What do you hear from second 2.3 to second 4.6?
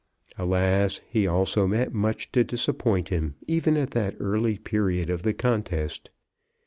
to disappoint him even at that early